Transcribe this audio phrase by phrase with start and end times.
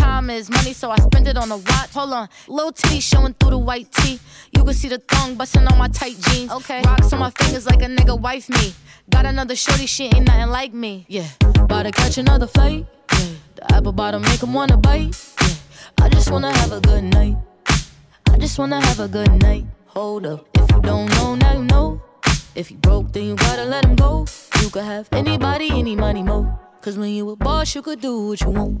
[0.00, 1.92] Time is money, so I spend it on a watch.
[1.92, 4.18] Hold on, little T showing through the white tee.
[4.56, 6.50] You can see the thong busting on my tight jeans.
[6.50, 8.72] Okay, rocks on my fingers like a nigga wife me.
[9.10, 11.04] Got another shorty, she ain't nothing like me.
[11.08, 11.28] Yeah,
[11.60, 12.86] about to catch another flight.
[13.12, 13.26] Yeah,
[13.56, 15.14] the apple bottom make him wanna bite.
[15.42, 17.36] Yeah, I just wanna have a good night.
[18.32, 19.66] I just wanna have a good night.
[19.88, 22.00] Hold up, if you don't know, now you know.
[22.54, 24.26] If you broke, then you gotta let him go.
[24.62, 26.58] You could have anybody, any money, mo.
[26.80, 28.80] Cause when you a boss, you could do what you want.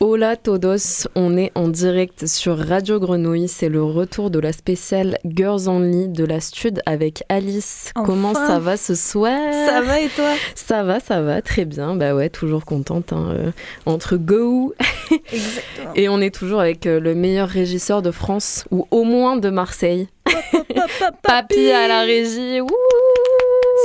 [0.00, 3.48] Hola todos, on est en direct sur Radio Grenouille.
[3.48, 7.90] C'est le retour de la spéciale Girls Only de la Stud avec Alice.
[7.96, 8.06] Enfin.
[8.06, 9.36] Comment ça va ce soir?
[9.66, 10.30] Ça va et toi?
[10.54, 11.96] Ça va, ça va, très bien.
[11.96, 13.12] Bah ouais, toujours contente.
[13.12, 13.50] hein, euh,
[13.86, 14.72] entre go
[15.32, 15.92] Exactement.
[15.96, 19.50] et on est toujours avec euh, le meilleur régisseur de France ou au moins de
[19.50, 20.06] Marseille.
[21.24, 22.60] Papy à la régie.
[22.60, 22.68] Wouh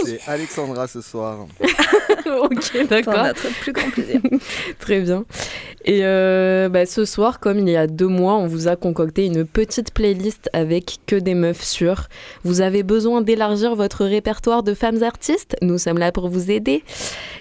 [0.05, 1.47] C'est Alexandra ce soir.
[1.61, 3.23] ok, Pour d'accord.
[3.23, 4.21] notre plus grand plaisir.
[4.79, 5.25] Très bien.
[5.85, 9.25] Et euh, bah, ce soir, comme il y a deux mois, on vous a concocté
[9.25, 12.07] une petite playlist avec que des meufs sûres.
[12.43, 15.57] Vous avez besoin d'élargir votre répertoire de femmes artistes?
[15.61, 16.83] Nous sommes là pour vous aider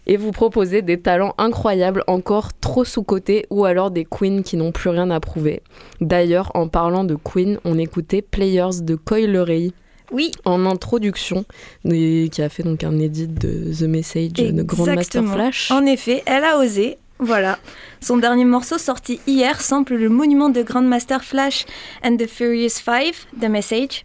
[0.07, 4.73] et vous proposer des talents incroyables encore trop sous-cotés ou alors des queens qui n'ont
[4.73, 5.63] plus rien à prouver.
[6.01, 9.73] D'ailleurs, en parlant de queens, on écoutait Players de Coy Leray
[10.13, 11.45] Oui, en introduction,
[11.91, 15.25] et qui a fait donc un edit de The Message de Grandmaster.
[15.25, 15.71] Flash.
[15.71, 16.99] en effet, elle a osé.
[17.19, 17.59] Voilà.
[18.01, 21.67] Son dernier morceau sorti hier sample le monument de Grandmaster Flash
[22.05, 24.05] and the Furious Five, The Message.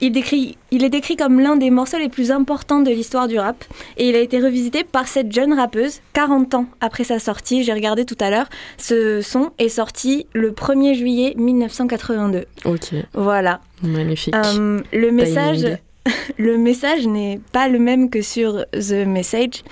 [0.00, 3.38] Il, décrit, il est décrit comme l'un des morceaux les plus importants de l'histoire du
[3.38, 3.64] rap
[3.96, 7.64] et il a été revisité par cette jeune rappeuse 40 ans après sa sortie.
[7.64, 8.48] J'ai regardé tout à l'heure.
[8.76, 12.44] Ce son est sorti le 1er juillet 1982.
[12.64, 13.60] Ok, Voilà.
[13.82, 14.34] Magnifique.
[14.34, 15.78] Euh, le message,
[16.38, 19.62] le message n'est pas le même que sur The Message.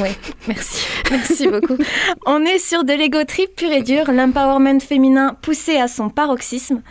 [0.00, 0.08] Oui,
[0.48, 0.86] merci.
[1.10, 1.76] Merci beaucoup.
[2.26, 6.82] On est sur de l'ego trip pur et dur, l'empowerment féminin poussé à son paroxysme.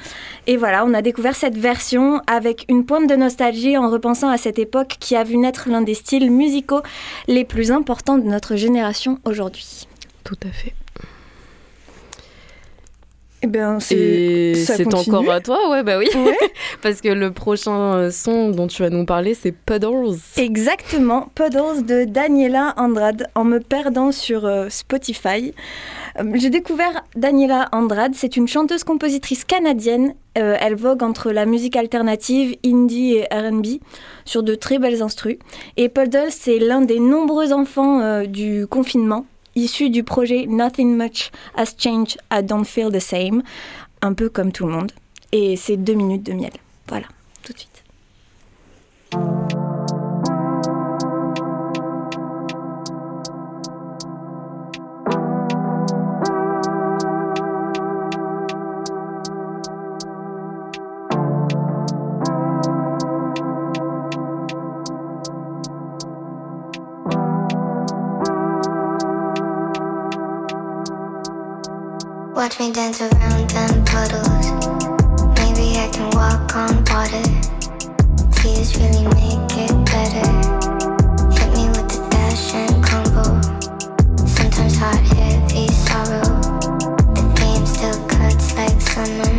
[0.47, 4.37] Et voilà, on a découvert cette version avec une pointe de nostalgie en repensant à
[4.37, 6.81] cette époque qui a vu naître l'un des styles musicaux
[7.27, 9.87] les plus importants de notre génération aujourd'hui.
[10.23, 10.73] Tout à fait.
[13.53, 13.95] Eh c'est.
[13.95, 16.07] Et c'est encore à toi, ouais, bah oui.
[16.15, 16.37] Ouais.
[16.81, 20.17] Parce que le prochain euh, son dont tu vas nous parler, c'est Puddles.
[20.37, 25.53] Exactement, Puddles de Daniela Andrade, en me perdant sur euh, Spotify.
[26.19, 30.13] Euh, J'ai découvert Daniela Andrade, c'est une chanteuse-compositrice canadienne.
[30.37, 33.79] Euh, elle vogue entre la musique alternative, indie et RB,
[34.25, 35.37] sur de très belles instrus.
[35.77, 41.75] Et Puddles, c'est l'un des nombreux enfants du confinement, issu du projet Nothing Much Has
[41.77, 43.41] Changed, I Don't Feel the Same,
[44.01, 44.91] un peu comme tout le monde.
[45.31, 46.53] Et c'est deux minutes de miel.
[46.87, 47.07] Voilà,
[47.43, 47.83] tout de suite.
[72.45, 74.51] Watch me dance around them puddles.
[75.39, 77.25] Maybe I can walk on water.
[78.33, 80.27] Tears really make it better.
[81.33, 83.41] Hit me with the dash and combo.
[84.27, 86.21] Sometimes hot, heavy sorrow.
[87.15, 89.34] The game still cuts like summer.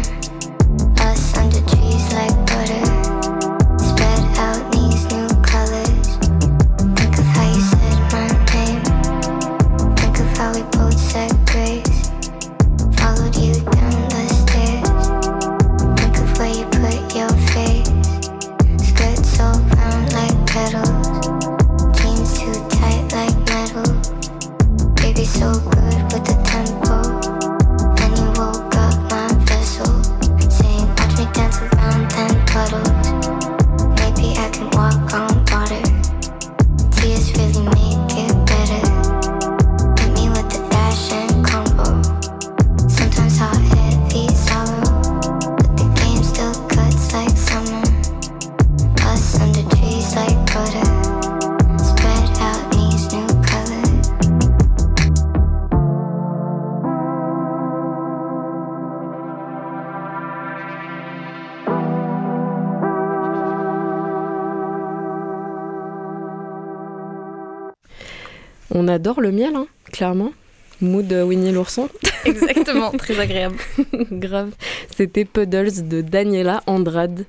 [68.97, 70.33] Adore le miel, hein, clairement.
[70.81, 71.89] Mood Winnie l'ourson.
[72.25, 73.57] Exactement, très agréable.
[74.11, 74.51] Grave.
[74.95, 77.27] C'était Puddles de Daniela Andrade.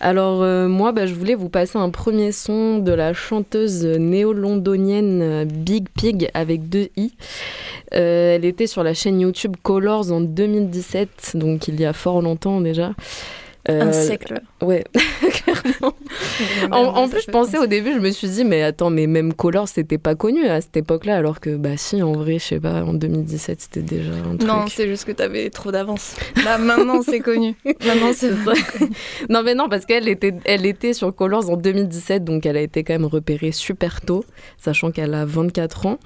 [0.00, 5.22] Alors euh, moi, bah, je voulais vous passer un premier son de la chanteuse néo-londonienne
[5.22, 7.14] euh, Big Pig avec deux i.
[7.94, 12.20] Euh, elle était sur la chaîne YouTube Colors en 2017, donc il y a fort
[12.20, 12.92] longtemps déjà.
[13.68, 14.42] un siècle.
[14.60, 14.84] Ouais,
[16.70, 19.68] En, plus, je pensais au début, je me suis dit, mais attends, mais même Color,
[19.68, 22.82] c'était pas connu à cette époque-là, alors que, bah si, en vrai, je sais pas,
[22.82, 24.48] en 2017, c'était déjà un truc.
[24.48, 26.16] Non, c'est juste que t'avais trop d'avance.
[26.44, 27.54] Là, maintenant, c'est connu.
[27.64, 28.56] Maintenant, c'est vrai.
[29.28, 32.62] non, mais non, parce qu'elle était, elle était sur Colors en 2017, donc elle a
[32.62, 34.24] été quand même repérée super tôt,
[34.58, 35.98] sachant qu'elle a 24 ans.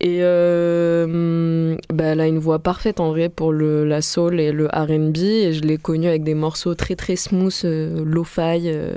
[0.00, 4.52] Et euh, bah, elle a une voix parfaite en vrai pour le, la soul et
[4.52, 5.16] le RB.
[5.16, 8.62] Et je l'ai connue avec des morceaux très très smooth, euh, lo-fi.
[8.66, 8.96] Euh.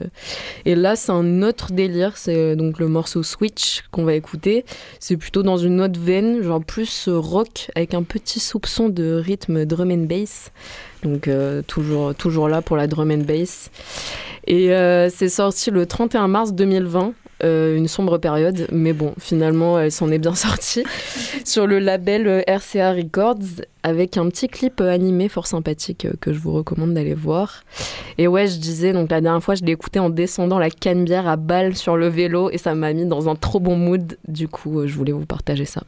[0.65, 2.17] Et là, c'est un autre délire.
[2.17, 4.65] C'est donc le morceau Switch qu'on va écouter.
[4.99, 9.65] C'est plutôt dans une autre veine, genre plus rock, avec un petit soupçon de rythme
[9.65, 10.51] drum and bass.
[11.03, 11.29] Donc
[11.67, 13.69] toujours, toujours là pour la drum and bass.
[14.47, 14.69] Et
[15.09, 17.13] c'est sorti le 31 mars 2020
[17.43, 20.83] euh, une sombre période, mais bon, finalement, elle s'en est bien sortie
[21.45, 26.33] sur le label euh, RCA Records avec un petit clip euh, animé fort sympathique que
[26.33, 27.63] je vous recommande d'aller voir.
[28.17, 31.27] Et ouais, je disais, donc la dernière fois, je l'ai écouté en descendant la canne-bière
[31.27, 34.17] à balle sur le vélo et ça m'a mis dans un trop bon mood.
[34.27, 35.83] Du coup, je voulais vous partager ça.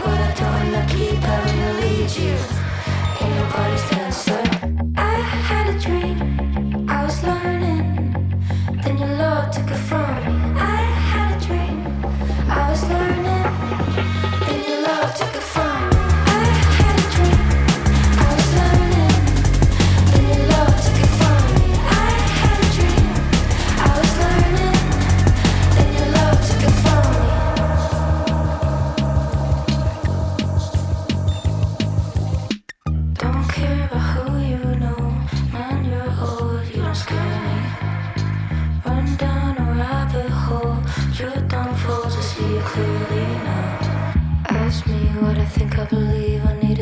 [0.00, 1.07] cuore torna chi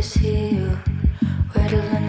[0.06, 0.68] see you,
[1.52, 2.05] where to.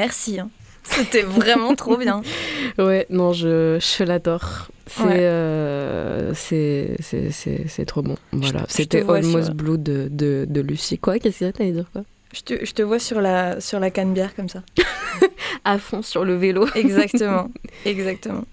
[0.00, 0.40] Merci.
[0.40, 0.48] hein.
[0.82, 2.22] C'était vraiment trop bien.
[2.78, 4.68] Ouais, non, je, je l'adore.
[4.86, 5.16] C'est Ouais.
[5.20, 8.16] euh, c'est c'est- c'est- c'est trop bon.
[8.32, 10.98] Voilà, c'était Almost sur- Blue de, de, de Lucie.
[10.98, 12.02] Quoi Qu'est-ce qu'il y a T'allais dire quoi
[12.32, 14.62] Je te, je te vois sur la, sur la canne bière comme ça.
[15.64, 16.66] À fond sur le vélo.
[16.74, 17.50] Exactement.
[17.84, 18.44] Exactement.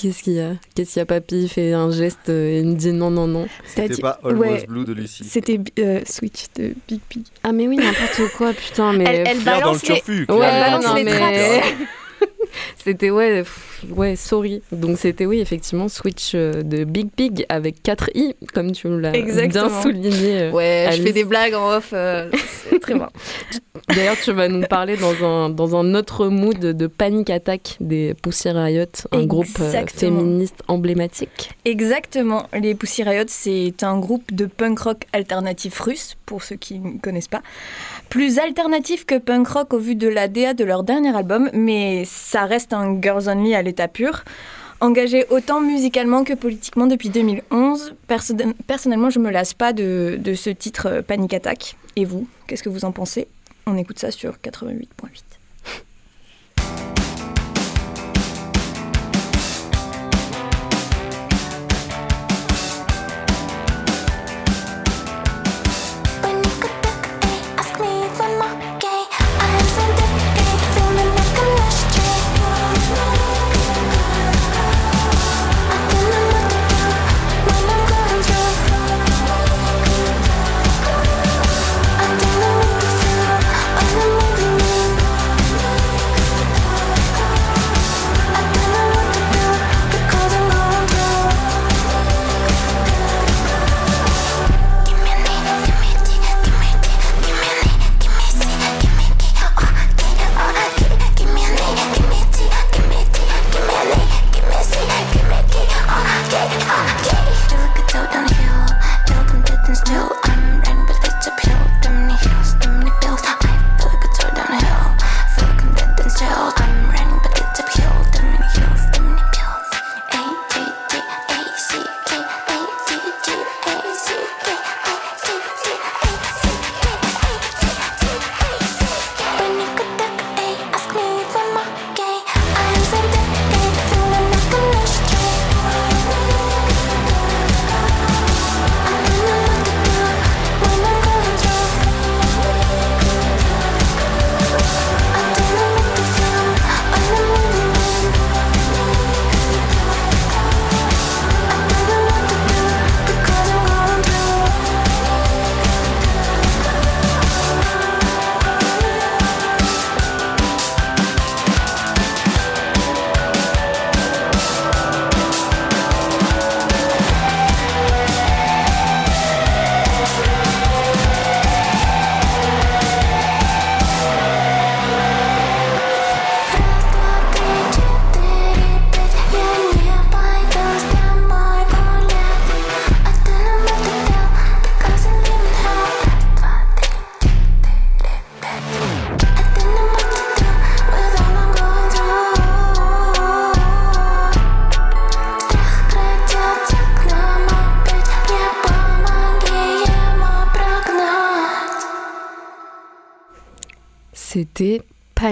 [0.00, 2.60] Qu'est-ce qu'il y a Qu'est-ce qu'il y a Papy Il fait un geste euh, et
[2.60, 3.46] il me dit non, non, non.
[3.66, 4.66] C'était dit- pas Almost ouais.
[4.66, 5.24] Blue de Lucie.
[5.24, 7.22] C'était euh, Switch de Big Pig.
[7.42, 9.04] Ah, mais oui, n'importe quoi, putain, mais.
[9.04, 10.26] Elle- elle Claire dans le balance les- turfu.
[10.28, 11.20] Ouais, balance le les turfu.
[11.20, 11.62] mais.
[12.82, 14.62] C'était, ouais, pff, ouais, sorry.
[14.72, 19.10] Donc, c'était, oui, effectivement, Switch euh, de Big Pig avec 4 i, comme tu l'as
[19.12, 20.50] bien souligné.
[20.50, 21.00] Ouais, Alice.
[21.00, 21.90] je fais des blagues en off.
[21.92, 22.30] euh,
[22.70, 23.10] c'est très bien.
[23.88, 28.14] D'ailleurs, tu vas nous parler dans un, dans un autre mood de Panic Attack des
[28.14, 31.50] Pussy Riot, un groupe euh, féministe emblématique.
[31.64, 32.46] Exactement.
[32.52, 36.98] Les Pussy Riot, c'est un groupe de punk rock alternatif russe, pour ceux qui ne
[36.98, 37.42] connaissent pas.
[38.08, 42.04] Plus alternatif que punk rock au vu de la DA de leur dernier album, mais
[42.06, 44.24] ça reste un girls only à l'état pur.
[44.80, 48.34] Engagé autant musicalement que politiquement depuis 2011, Perso-
[48.68, 51.74] personnellement, je me lasse pas de, de ce titre euh, Panic Attack.
[51.96, 53.26] Et vous, qu'est-ce que vous en pensez?
[53.70, 55.27] On écoute ça sur 88.8.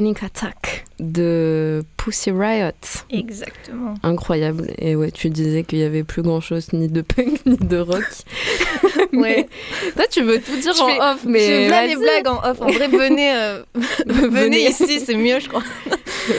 [0.07, 2.71] Panic Attack de Pussy Riot.
[3.11, 3.95] Exactement.
[4.05, 4.71] Incroyable.
[4.79, 7.79] Et ouais, tu disais qu'il y avait plus grand chose ni de punk ni de
[7.79, 8.05] rock.
[9.13, 9.49] Ouais.
[9.95, 11.41] Toi, tu veux tout dire Je en fais- off, mais.
[11.41, 12.61] je fais plein les blagues en off.
[12.61, 13.63] En vrai, venez, euh,
[14.07, 15.63] venez ici, c'est mieux, je crois.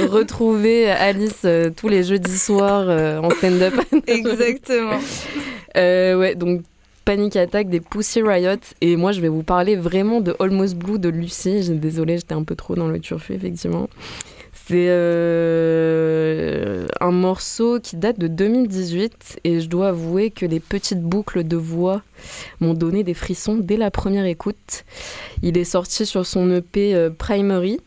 [0.09, 3.74] retrouver Alice euh, tous les jeudis soirs euh, en stand-up.
[4.05, 5.00] Exactement.
[5.75, 6.62] Ouais, donc
[7.08, 8.60] Panic Attack des Pussy Riot.
[8.82, 11.70] Et moi, je vais vous parler vraiment de Almost Blue de Lucie.
[11.70, 13.88] Désolée, j'étais un peu trop dans le turfu, effectivement.
[14.52, 21.02] C'est euh, un morceau qui date de 2018 et je dois avouer que les petites
[21.02, 22.02] boucles de voix
[22.60, 24.84] m'ont donné des frissons dès la première écoute.
[25.44, 27.80] Il est sorti sur son EP euh, Primary.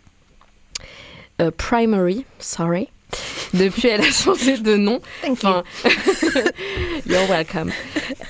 [1.43, 2.89] Euh, Primary, sorry.
[3.55, 5.01] Depuis, elle a changé de nom.
[5.23, 5.49] Thank you.
[5.49, 5.63] Enfin,
[7.07, 7.73] you're welcome.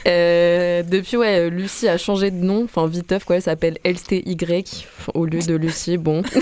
[0.07, 2.65] Euh, depuis, ouais, Lucie a changé de nom.
[2.65, 3.37] Enfin, viteuf, quoi.
[3.37, 4.37] Elle s'appelle LCY
[5.15, 5.99] au lieu de Lucie.
[5.99, 6.23] Bon.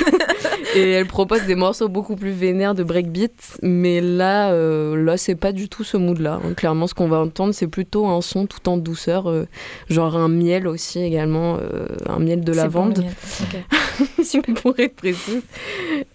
[0.77, 3.59] Et elle propose des morceaux beaucoup plus vénères de breakbeat.
[3.63, 6.41] Mais là, euh, là c'est pas du tout ce mood-là.
[6.45, 6.55] hein.
[6.55, 9.29] Clairement, ce qu'on va entendre, c'est plutôt un son tout en douceur.
[9.29, 9.47] euh,
[9.89, 11.57] genre un miel aussi, également.
[11.61, 12.99] euh, un miel de bon, lavande.
[12.99, 13.13] le miel.
[13.43, 14.55] Ok.
[14.63, 15.43] pour être précise.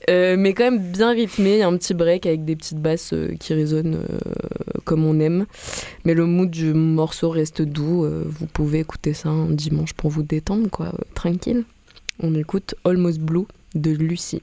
[0.10, 3.12] Euh, mais quand même bien rythmé, y a un petit break avec des petites basses
[3.14, 4.00] euh, qui résonnent
[4.86, 5.46] comme on aime.
[6.06, 8.06] Mais le mood du morceau reste doux.
[8.26, 11.64] vous pouvez écouter ça un dimanche pour vous détendre, quoi, tranquille.
[12.22, 14.42] On écoute Almost Blue de Lucie.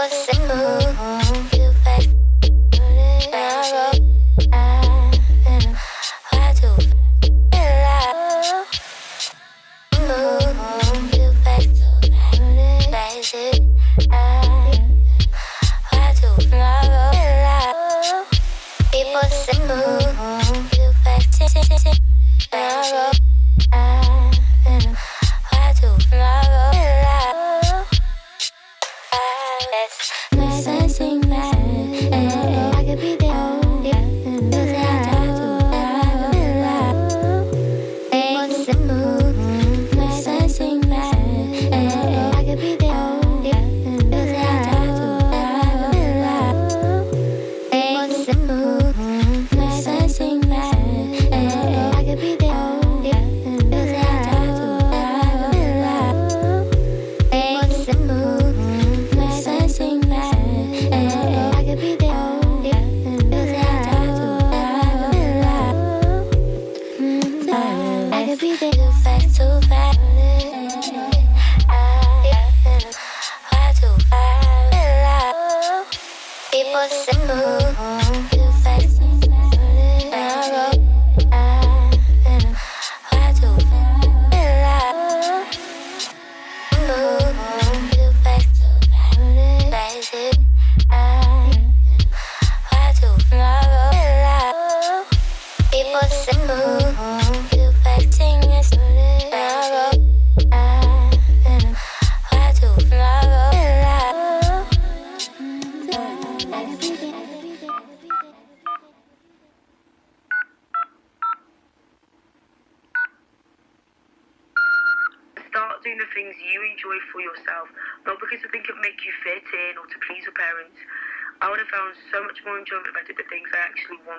[0.00, 0.12] People
[19.30, 20.09] say,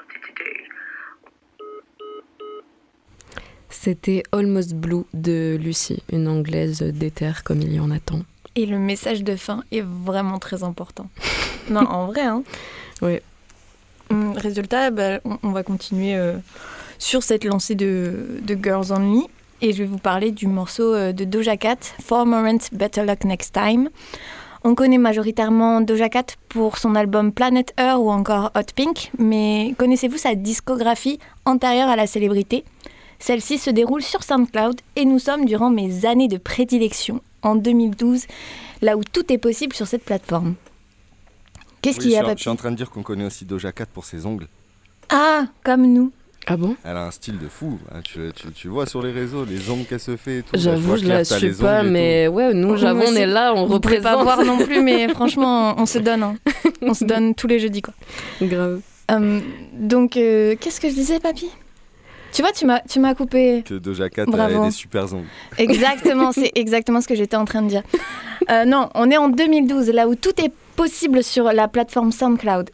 [0.01, 0.49] wanted to do.
[3.69, 8.19] C'était Almost Blue de Lucie, une anglaise d'éther comme il y en a tant.
[8.55, 11.09] Et le message de fin est vraiment très important.
[11.69, 12.43] non, en vrai, hein.
[13.01, 13.19] Oui.
[14.09, 16.37] Hum, Résultat, bah, on, on va continuer euh,
[16.99, 19.25] sur cette lancée de, de Girls Only.
[19.61, 23.23] Et je vais vous parler du morceau euh, de Doja Cat, For Moment, Better Luck
[23.23, 23.89] Next Time.
[24.63, 29.74] On connaît majoritairement Doja Cat pour son album Planet Earth ou encore Hot Pink, mais
[29.80, 32.63] connaissez-vous sa discographie antérieure à la célébrité?
[33.17, 38.26] Celle-ci se déroule sur SoundCloud et nous sommes durant mes années de prédilection, en 2012,
[38.84, 40.54] là où tout est possible sur cette plateforme.
[41.82, 43.71] Qu'est-ce Oui, qu'il y a, je suis en train de dire qu'on connaît aussi Doja
[43.71, 44.47] Cat pour ses ongles.
[45.10, 46.12] Ah, comme nous.
[46.47, 46.75] Ah bon?
[46.84, 47.77] Elle a un style de fou.
[47.93, 47.99] hein.
[48.04, 50.49] Tu, tu- tu vois sur les réseaux les ongles qu'elle se fait et tout.
[50.56, 53.73] J'avoue, je la suis pas, mais ouais, nous, Moi j'avoue, on est là, on Vous
[53.75, 54.04] représente.
[54.04, 56.23] pas voir non plus, mais franchement, on se donne.
[56.23, 56.36] hein.
[56.82, 57.93] On se donne tous les jeudis, quoi.
[58.41, 58.82] Grave.
[59.12, 59.39] Euh,
[59.73, 61.49] donc, euh, qu'est-ce que je disais, papy?
[62.34, 63.62] Tu vois, tu m'as, tu m'as coupé.
[63.65, 65.25] Que Doja Cat a des super ongles.
[65.58, 67.84] Exactement, c'est exactement ce que j'étais en train de dire.
[68.49, 72.69] Euh, non, on est en 2012, là où tout est possible sur la plateforme SoundCloud.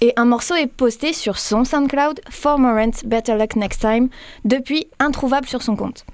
[0.00, 4.08] Et un morceau est posté sur son SoundCloud, For Morant, Better Luck Next Time,
[4.44, 6.04] depuis introuvable sur son compte.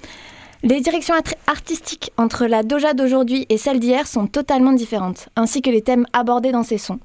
[0.63, 1.15] Les directions
[1.47, 6.07] artistiques entre la Doja d'aujourd'hui et celle d'hier sont totalement différentes, ainsi que les thèmes
[6.13, 6.99] abordés dans ces sons.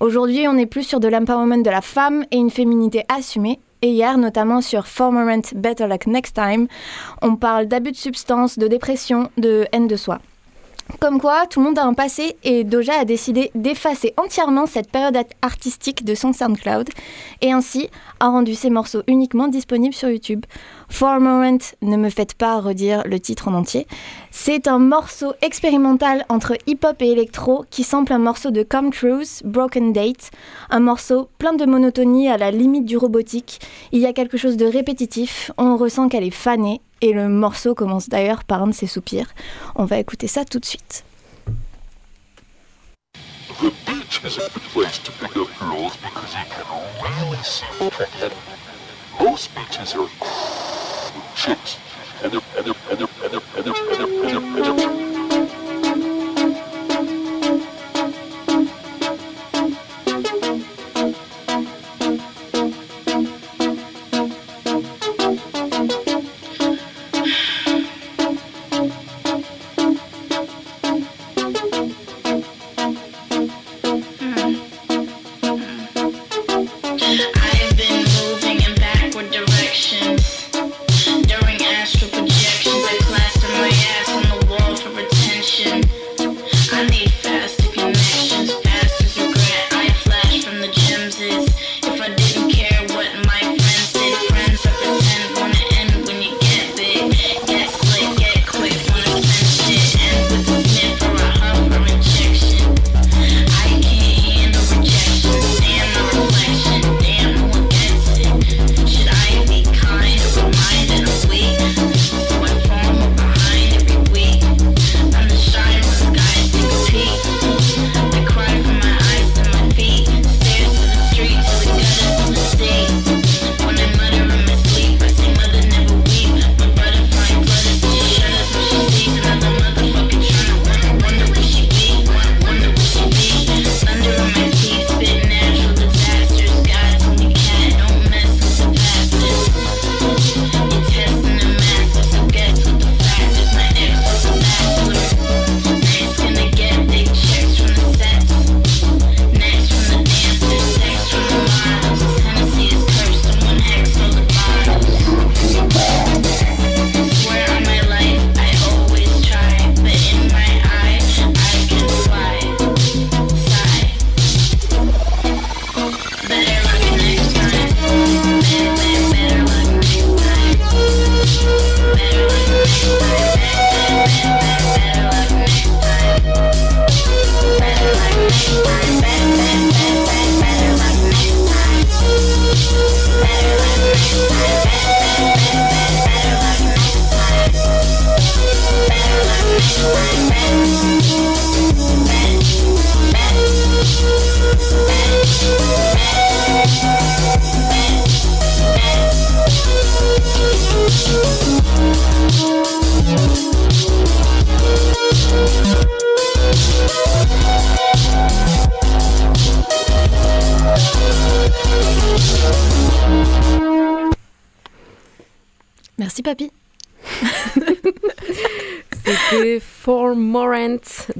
[0.00, 3.60] Aujourd'hui, on est plus sur de l'empowerment de la femme et une féminité assumée.
[3.82, 6.66] Et hier, notamment sur Formorant Better Luck Next Time,
[7.22, 10.20] on parle d'abus de substances, de dépression, de haine de soi.
[11.00, 14.90] Comme quoi, tout le monde a un passé et Doja a décidé d'effacer entièrement cette
[14.90, 16.88] période artistique de son SoundCloud
[17.40, 17.88] et ainsi
[18.20, 20.44] a rendu ses morceaux uniquement disponibles sur YouTube.
[20.90, 23.86] For a Moment, ne me faites pas redire le titre en entier.
[24.30, 29.40] C'est un morceau expérimental entre hip-hop et électro qui sample un morceau de Com Cruise,
[29.44, 30.30] Broken Date,
[30.70, 33.60] un morceau plein de monotonie à la limite du robotique.
[33.92, 37.74] Il y a quelque chose de répétitif, on ressent qu'elle est fanée et le morceau
[37.74, 39.26] commence d'ailleurs par un de ses soupirs.
[39.74, 41.04] On va écouter ça tout de suite.
[43.60, 46.64] The beach is a good place to pick up girls because you can
[47.44, 47.64] see.
[49.20, 50.08] Most beaches are
[51.36, 51.78] chicks,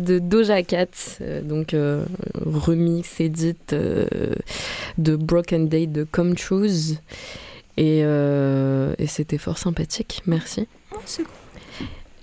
[0.05, 0.87] de Doja Cat,
[1.21, 2.05] euh, donc euh,
[2.45, 4.07] remix, edit euh,
[4.99, 6.99] de Broken Day de Come Choose.
[7.77, 10.69] Et, et c'était fort sympathique, merci.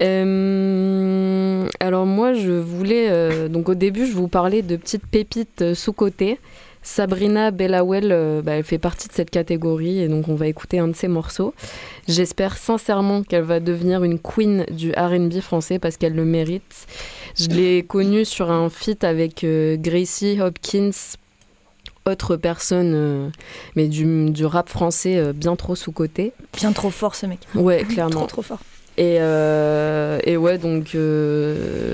[0.01, 5.61] Euh, alors moi je voulais, euh, donc au début je vous parlais de petites pépites
[5.61, 6.39] euh, sous-côté.
[6.83, 10.87] Sabrina Bellawell, bah, elle fait partie de cette catégorie et donc on va écouter un
[10.87, 11.53] de ses morceaux.
[12.07, 16.87] J'espère sincèrement qu'elle va devenir une queen du RB français parce qu'elle le mérite.
[17.35, 20.91] Je l'ai connue sur un feat avec euh, Gracie Hopkins,
[22.05, 23.29] autre personne, euh,
[23.75, 26.33] mais du, du rap français euh, bien trop sous-côté.
[26.53, 27.39] Bien trop fort ce mec.
[27.55, 28.21] Ouais, clairement.
[28.21, 28.59] Trop trop fort.
[28.97, 30.95] Et, et ouais, donc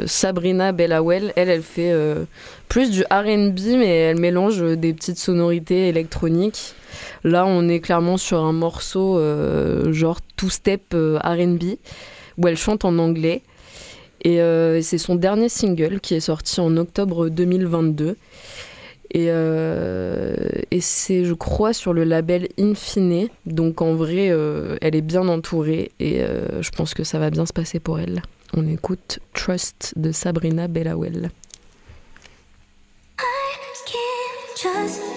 [0.08, 1.94] Sabrina Bellawell, elle, elle fait
[2.68, 6.74] plus du RB, mais elle mélange des petites sonorités électroniques.
[7.24, 9.22] Là, on est clairement sur un morceau
[9.94, 11.64] genre two-step RB,
[12.40, 13.42] où elle chante en anglais.
[14.28, 18.18] Et euh, c'est son dernier single qui est sorti en octobre 2022.
[19.12, 20.36] Et, euh,
[20.70, 23.30] et c'est, je crois, sur le label Infine.
[23.46, 26.20] Donc en vrai, euh, elle est bien entourée et
[26.60, 28.22] je pense que ça va bien se passer pour elle.
[28.54, 31.32] On écoute Trust de Sabrina Bellawell.
[34.60, 35.17] I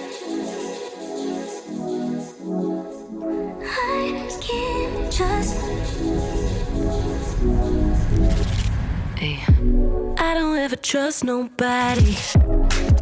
[10.31, 12.15] I don't ever trust nobody,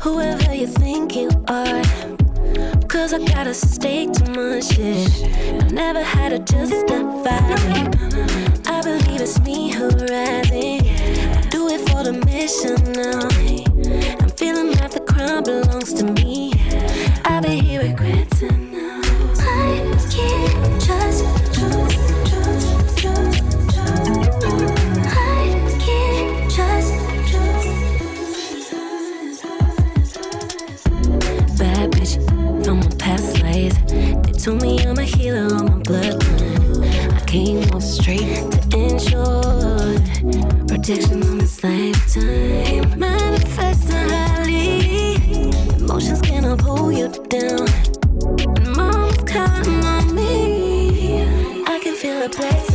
[0.01, 1.83] whoever you think you are.
[2.87, 5.27] Cause I gotta stake to my shit.
[5.63, 7.37] I never had to justify.
[8.65, 10.81] I believe it's me who rising.
[11.51, 13.29] Do it for the mission now.
[14.23, 16.53] I'm feeling like the crown belongs to me.
[17.25, 19.01] I be here regretting now.
[19.37, 21.23] I can't trust,
[34.43, 37.13] told me I'm a healer on my bloodline.
[37.13, 39.99] I came off straight to ensure
[40.65, 42.97] protection on this lifetime.
[42.97, 45.51] Manifesting highly.
[45.75, 47.67] Emotions gonna pull you down.
[48.55, 51.21] And mom's counting on me.
[51.65, 52.68] I can feel the blessings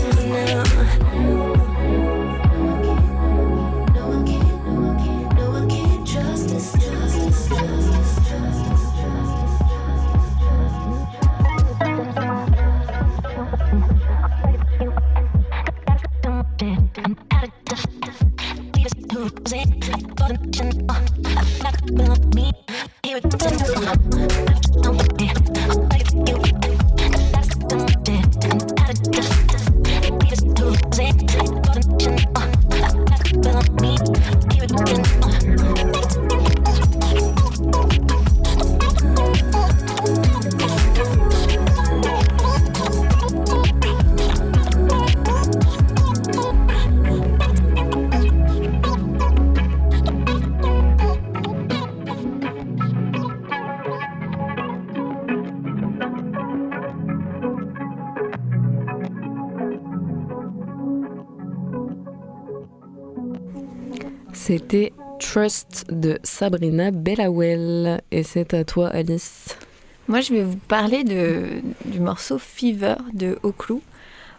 [65.34, 68.00] Trust de Sabrina Bellawell.
[68.12, 69.58] Et c'est à toi, Alice.
[70.06, 73.82] Moi, je vais vous parler de, du morceau Fever de Oclou.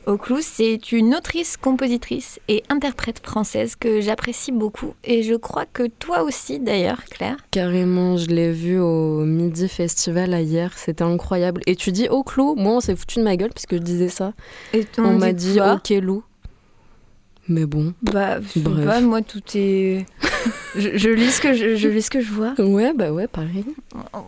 [0.06, 4.94] Oclou, c'est une autrice, compositrice et interprète française que j'apprécie beaucoup.
[5.04, 7.36] Et je crois que toi aussi, d'ailleurs, Claire.
[7.52, 10.72] Carrément, je l'ai vu au Midi Festival hier.
[10.78, 11.60] C'était incroyable.
[11.66, 13.82] Et tu dis au clou Moi, on s'est foutu de ma gueule parce que je
[13.82, 14.32] disais ça.
[14.72, 16.24] Et On, m'a dit ok, Lou.
[17.48, 17.94] Mais bon.
[18.02, 20.06] Bah, je sais pas, moi, tout est.
[20.76, 22.54] je, je lis ce que je, je lis ce que je vois.
[22.58, 23.66] Ouais, bah ouais, pareil.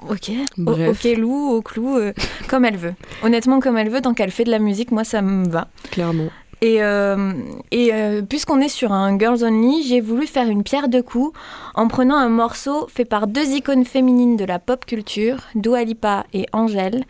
[0.10, 0.32] Ok.
[0.58, 0.88] Bref.
[0.90, 2.14] O- ok, Lou, au clou, euh,
[2.48, 2.94] comme elle veut.
[3.24, 5.68] Honnêtement, comme elle veut, tant qu'elle fait de la musique, moi, ça me va.
[5.92, 6.30] Clairement.
[6.62, 7.34] Et, euh,
[7.72, 11.38] et euh, puisqu'on est sur un Girls Only, j'ai voulu faire une pierre de coups
[11.76, 16.26] en prenant un morceau fait par deux icônes féminines de la pop culture, Dua Lipa
[16.34, 17.04] et Angèle,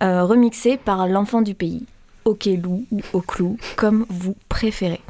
[0.00, 1.86] remixé par l'enfant du pays.
[2.28, 5.00] Ok Lou ou Oclou, comme vous préférez.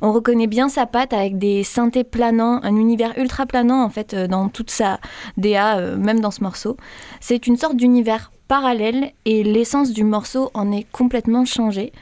[0.00, 4.14] On reconnaît bien sa patte avec des synthés planants, un univers ultra planant en fait
[4.14, 5.00] euh, dans toute sa
[5.36, 6.76] DA, euh, même dans ce morceau.
[7.20, 11.92] C'est une sorte d'univers parallèle et l'essence du morceau en est complètement changée.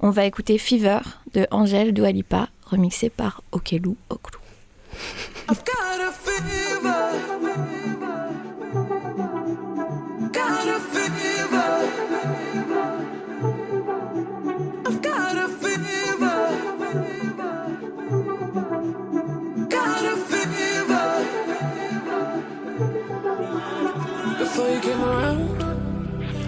[0.00, 1.00] On va écouter Fever
[1.32, 4.40] de Angèle Doualipa, remixé par Okelou Oklou.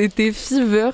[0.00, 0.90] C'était, Fever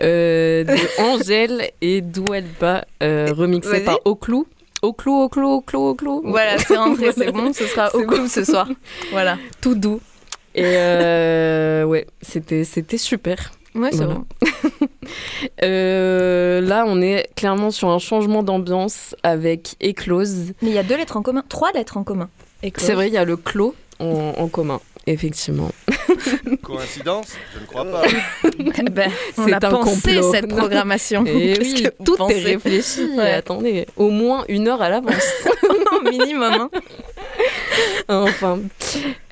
[0.00, 4.46] euh, de Angèle et Douelba, euh, remixé par Oclou.
[4.82, 6.22] Oclou, Oclou, Oclou, Oclou.
[6.24, 8.28] Voilà, c'est rentré, c'est bon, ce sera au clou bon.
[8.28, 8.68] ce soir.
[9.10, 9.36] Voilà.
[9.60, 10.00] Tout doux.
[10.54, 13.50] Et euh, ouais, c'était, c'était super.
[13.74, 14.14] Ouais, c'est Voilà.
[14.14, 14.26] bon.
[15.62, 20.52] Euh, là, on est clairement sur un changement d'ambiance avec Éclose.
[20.62, 22.28] Mais il y a deux lettres en commun, trois lettres en commun.
[22.76, 25.70] C'est vrai, il y a le clos en, en commun, effectivement.
[26.62, 28.02] Coïncidence Je ne crois pas.
[28.90, 30.32] Ben, on C'est a un pensé complot.
[30.32, 31.24] cette programmation.
[31.26, 33.04] Et oui, que tout pensez est réfléchi.
[33.16, 33.32] Ouais.
[33.32, 35.14] Attendez, au moins une heure à l'avance.
[36.10, 36.68] minimum.
[36.72, 36.80] hein.
[38.08, 38.60] enfin.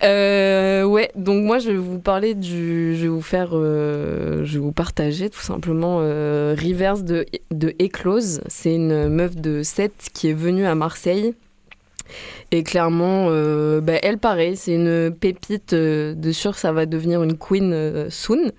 [0.02, 2.96] Euh, ouais, donc moi je vais vous parler du.
[2.96, 3.50] Je vais vous faire.
[3.52, 8.40] euh, je vais vous partager tout simplement euh, Rivers de, de Éclose.
[8.48, 11.34] C'est une meuf de 7 qui est venue à Marseille.
[12.50, 15.72] Et clairement, euh, bah, elle, pareil, c'est une pépite.
[15.72, 18.52] euh, de sûr, ça va devenir une queen euh, soon.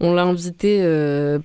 [0.00, 0.82] On l'a invitée,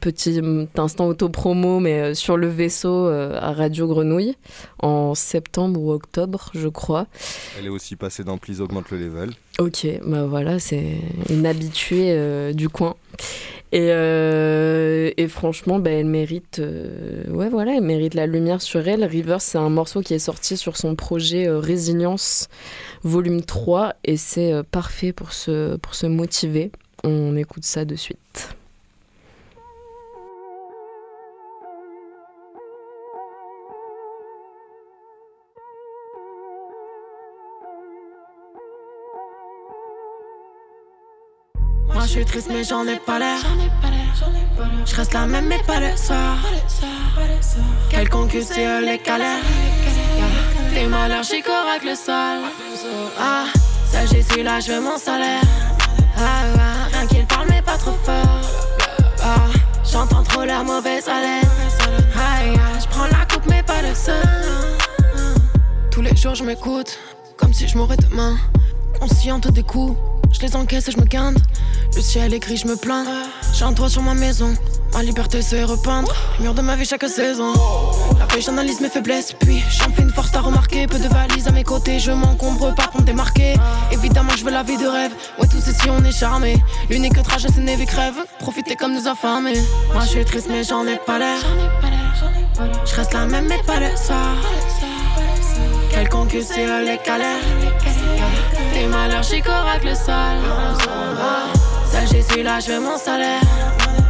[0.01, 0.41] petit
[0.75, 4.35] instant auto-promo, mais sur le vaisseau à Radio Grenouille
[4.79, 7.07] en septembre ou octobre, je crois.
[7.57, 9.29] Elle est aussi passée dans Please Augmente le level.
[9.59, 10.97] Ok, bah voilà, c'est
[11.29, 12.95] une habituée du coin.
[13.71, 18.85] Et, euh, et franchement, bah, elle mérite, euh, ouais, voilà, elle mérite la lumière sur
[18.85, 19.05] elle.
[19.05, 22.49] River, c'est un morceau qui est sorti sur son projet euh, Résilience
[23.03, 26.71] volume 3 et c'est euh, parfait pour se, pour se motiver.
[27.05, 28.55] On écoute ça de suite.
[42.11, 43.37] Je suis triste mais j'en ai pas l'air.
[44.85, 46.35] Je reste la même mais pas le soir.
[47.89, 49.37] Quelconque c'est les galères.
[50.73, 52.41] T'es mal allergique au règle sale.
[53.17, 53.45] Ah,
[53.85, 55.41] ça j'ai su là je veux mon salaire.
[56.17, 58.41] Ah, ah, rien qu'il parle mais pas trop fort.
[59.23, 59.45] Ah,
[59.89, 61.49] j'entends trop la mauvaise haleine.
[62.13, 64.15] Aïe, aïe, je prends la coupe mais pas le seul.
[65.89, 66.99] Tous les jours je m'écoute,
[67.37, 68.35] comme si je mourrais demain.
[68.99, 69.97] Consciente des coups,
[70.31, 71.37] je les encaisse et je me quinte.
[71.95, 73.05] Le ciel est gris, je me plains.
[73.53, 74.53] J'ai un toit sur ma maison,
[74.93, 76.13] ma liberté c'est repeindre.
[76.37, 77.53] Les murs de ma vie chaque saison.
[78.17, 80.87] La veille j'analyse mes faiblesses, puis j'en fais une force à remarquer.
[80.87, 83.55] Peu de valises à mes côtés, je m'encombre pas pour me démarquer.
[83.91, 85.11] Évidemment, je veux la vie de rêve.
[85.39, 86.61] Ouais, tout ceci on est charmé.
[86.89, 88.15] L'unique trajet c'est Navy crève.
[88.39, 89.61] Profiter comme nous affamés.
[89.93, 91.39] Moi je suis triste mais j'en ai pas l'air.
[92.85, 94.35] Je reste la même mais pas le soir.
[95.91, 98.60] Quelconque c'est les galères.
[98.81, 100.39] T'es mal allergique au règle sale.
[101.21, 101.53] Ah,
[101.85, 103.39] Ça j'ai su là, je veux mon salaire.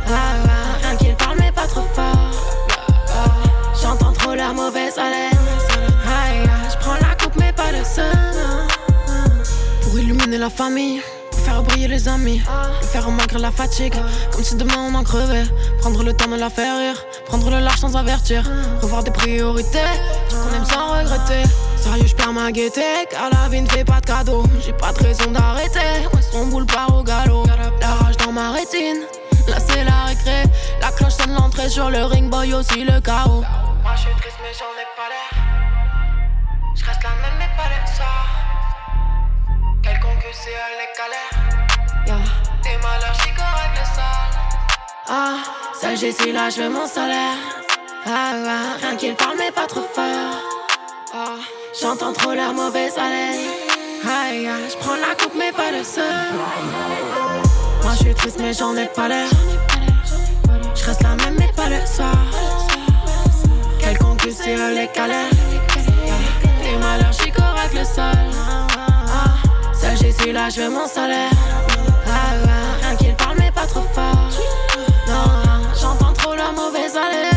[0.08, 0.14] Ah,
[0.46, 2.32] ah, Rien qu'il parle mais pas trop fort.
[3.10, 3.26] Ah,
[3.82, 5.38] J'entends trop la mauvaise haleine.
[6.72, 8.16] Je prends la coupe mais pas le seul.
[9.82, 11.02] Pour illuminer la famille.
[11.44, 12.42] Faire briller les amis.
[12.94, 13.96] Faire malgré la fatigue.
[14.32, 15.44] Comme si demain on en crevait.
[15.82, 17.04] Prendre le temps de la faire rire.
[17.26, 18.50] Prendre le large sans avertir.
[18.82, 19.80] Revoir des priorités.
[20.30, 21.44] Qu'on aime sans regretter.
[21.82, 23.08] Sérieux, je perds ma gaieté.
[23.10, 24.44] Car la vie ne fait pas de cadeau.
[24.64, 26.08] J'ai pas de raison d'arrêter.
[26.14, 27.46] Ouais, son boule part au galop.
[27.80, 29.02] La rage dans ma rétine.
[29.48, 30.44] Là, c'est la récré.
[30.80, 33.44] La cloche sonne l'entrée sur le ring, boy aussi le chaos.
[33.82, 35.32] Moi, je suis triste, mais j'en ai pas l'air.
[36.76, 38.28] Je reste la même, mais pas le soir.
[39.82, 40.52] Quelconque c'est
[40.98, 41.34] galères.
[42.06, 42.18] Yeah.
[42.62, 44.34] T'es mal allergique aux règles sales.
[45.08, 45.38] Ah,
[45.74, 47.38] ça j'ai là, je veux mon salaire.
[48.06, 50.38] Ah, ah, rien qu'il parle, mais pas trop fort.
[51.14, 51.36] Ah,
[51.80, 53.40] J'entends trop la mauvaise haleine.
[54.04, 56.04] Aïe, je prends la coupe, mais pas le seul.
[57.84, 59.30] Moi, je suis triste, mais j'en ai pas l'air.
[60.76, 62.14] Je reste la même, mais pas le soir.
[63.80, 65.30] Quel concus si elle est galère.
[66.62, 68.20] T'es malheur, j'y correcte le sol.
[68.38, 71.32] Ah, Seul, j'y suis là, je veux mon salaire.
[72.08, 74.30] Ah, Rien qu'il parle, mais pas trop fort.
[75.08, 77.31] Non, j'entends trop la mauvaise haleine.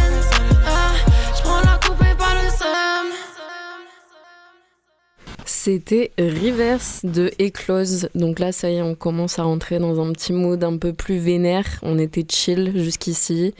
[5.64, 8.10] C'était Reverse de Eclose.
[8.14, 10.92] Donc là, ça y est, on commence à rentrer dans un petit mood un peu
[10.92, 11.64] plus vénère.
[11.80, 13.54] On était chill jusqu'ici,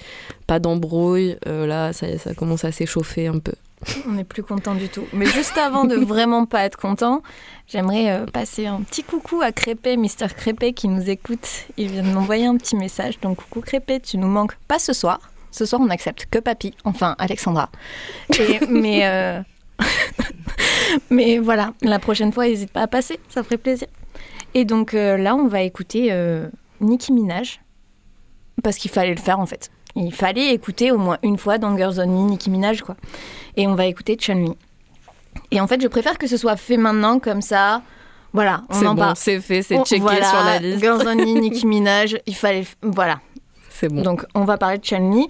[0.47, 1.39] pas d'embrouille.
[1.47, 3.55] Euh, là, ça, y est, ça commence à s'échauffer un peu.
[4.07, 5.07] On n'est plus content du tout.
[5.15, 7.23] Mais juste avant de vraiment pas être content,
[7.69, 11.49] j'aimerais euh, passer un petit coucou à Crépé, Mister Crépé qui nous écoute.
[11.79, 13.19] Il vient de m'envoyer un petit message.
[13.21, 15.21] Donc coucou Crépé, tu nous manques pas ce soir.
[15.53, 17.71] Ce soir, on accepte que Papy, enfin Alexandra.
[18.69, 19.41] Mais, euh,
[21.11, 23.89] mais voilà, la prochaine fois, n'hésite pas à passer, ça ferait plaisir.
[24.55, 26.49] Et donc euh, là, on va écouter euh,
[26.81, 27.61] Nicki Minaj,
[28.63, 29.71] parce qu'il fallait le faire en fait.
[29.97, 32.97] Il fallait écouter au moins une fois dans Girls Only Nicki Minaj, quoi.
[33.57, 34.57] Et on va écouter Chun-Li.
[35.51, 37.83] Et en fait, je préfère que ce soit fait maintenant, comme ça.
[38.33, 39.17] Voilà, on en bon, parle.
[39.17, 40.81] c'est fait, c'est checké voilà, sur la liste.
[40.81, 42.65] Girls Only, Nicki Minaj, il fallait.
[42.83, 43.21] Voilà.
[43.83, 45.27] Donc, on va parler de Chun-Li.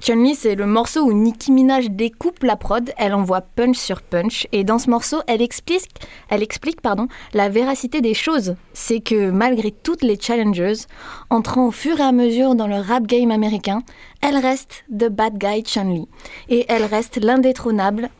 [0.00, 2.92] Chun-Li, c'est le morceau où Nicki Minaj découpe la prod.
[2.96, 4.46] Elle envoie punch sur punch.
[4.52, 5.88] Et dans ce morceau, elle explique,
[6.28, 8.54] elle explique pardon, la véracité des choses.
[8.72, 10.86] C'est que malgré toutes les challengers,
[11.30, 13.82] entrant au fur et à mesure dans le rap game américain,
[14.22, 16.06] elle reste the bad guy Chun-Li.
[16.48, 18.10] Et elle reste l'indétrônable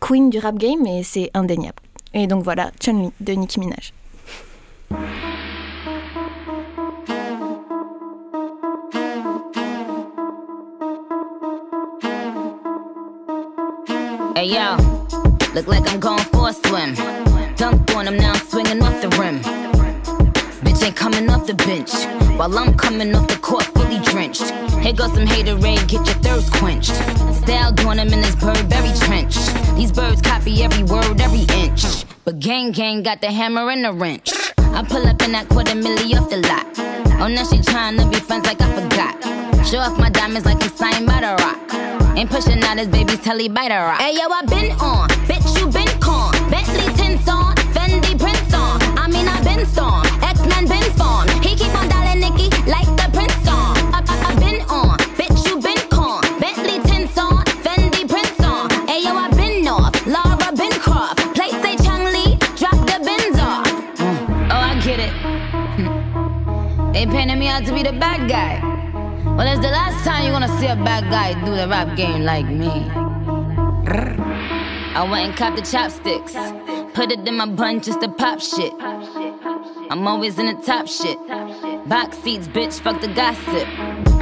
[0.00, 1.82] queen du rap game, et c'est indéniable.
[2.12, 3.92] Et donc voilà, Chun-Li de Nicki Minaj.
[14.36, 14.74] Hey yo,
[15.54, 16.96] look like I'm going for a swim.
[17.54, 19.38] Dunked on him, now I'm swinging off the rim.
[20.64, 21.92] Bitch ain't coming off the bench.
[22.36, 24.50] While I'm coming off the court fully drenched.
[24.82, 26.94] Here goes some haterade, get your thirst quenched.
[27.42, 29.36] Style doing him in this bird, very trench.
[29.76, 32.04] These birds copy every word, every inch.
[32.24, 34.32] But gang gang got the hammer and the wrench.
[34.58, 36.66] I pull up in that quarter milli off the lot.
[37.20, 39.14] Oh, now she trying to be friends like I forgot.
[39.64, 41.63] Show off my diamonds like I'm signed by the rock.
[42.16, 44.00] Ain't pushing out his baby's telly by the rock.
[44.00, 46.30] Hey yo, I been on, bitch you been con.
[46.48, 48.80] Bentley tints on, Fendi prints on.
[48.96, 51.30] I mean I been storm, X Men been formed.
[51.44, 53.74] He keep on dialing Nicky like the prince on.
[53.92, 56.22] I, I, I been on, bitch you been con.
[56.38, 58.70] Bentley tints on, Fendi prints on.
[58.86, 61.18] Hey yo, I been off, Laura been Croft.
[61.34, 63.66] Play say Chung Lee, drop the bins off.
[63.98, 64.50] Mm.
[64.52, 65.14] Oh I get it.
[66.94, 68.73] They painted me out to be the bad guy.
[69.36, 72.22] Well, it's the last time you're gonna see a bad guy do the rap game
[72.22, 72.70] like me.
[74.94, 76.34] I went and copped the chopsticks.
[76.94, 78.72] Put it in my bun just to pop shit.
[79.90, 81.18] I'm always in the top shit.
[81.88, 83.66] Box seats, bitch, fuck the gossip.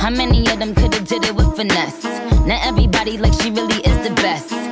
[0.01, 2.05] How many of them could've did it with finesse?
[2.47, 4.72] Now everybody like she really is the best.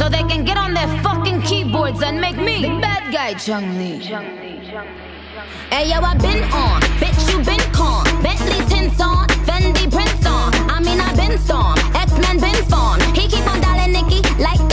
[0.00, 3.76] So they can get on their fucking keyboards and make me the bad guy, Chung
[3.76, 3.98] Lee.
[5.68, 8.02] Hey yo, I been on, bitch you been con.
[8.22, 10.54] Bentley tints on, Fendi prints on.
[10.70, 13.02] I mean I been storm, X Men been formed.
[13.14, 14.69] He keep on dialing Nicky like